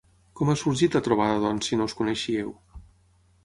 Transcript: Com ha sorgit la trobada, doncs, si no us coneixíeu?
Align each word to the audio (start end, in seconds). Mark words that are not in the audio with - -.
Com 0.39 0.51
ha 0.51 0.55
sorgit 0.61 0.97
la 0.99 1.03
trobada, 1.09 1.37
doncs, 1.45 1.69
si 1.69 1.79
no 1.81 1.87
us 1.91 1.95
coneixíeu? 2.03 2.53